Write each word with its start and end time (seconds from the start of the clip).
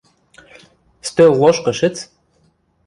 Стӧл 1.07 1.31
лошкы 1.41 1.71
шӹц! 1.79 1.95